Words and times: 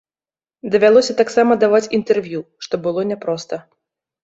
Давялося 0.75 1.13
таксама 1.19 1.59
даваць 1.65 1.91
інтэрв'ю, 1.99 2.41
што 2.67 2.83
было 2.89 3.07
няпроста. 3.13 3.63